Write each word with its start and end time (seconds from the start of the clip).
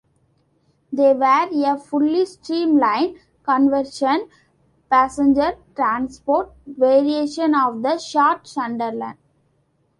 They 0.91 1.13
were 1.13 1.47
a 1.51 1.77
fully 1.77 2.25
streamlined 2.25 3.19
conversion 3.43 4.29
passenger 4.89 5.57
transport 5.75 6.53
variation 6.65 7.53
of 7.53 7.83
the 7.83 7.99
Short 7.99 8.47
Sunderland. 8.47 9.19